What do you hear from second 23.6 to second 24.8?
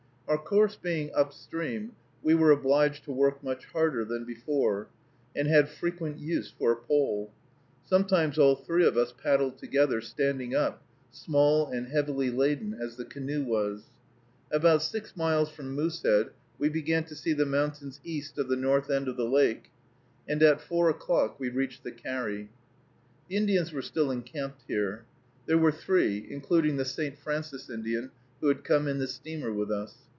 were still encamped